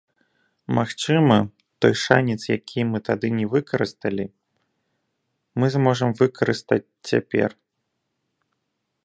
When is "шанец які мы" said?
2.03-2.97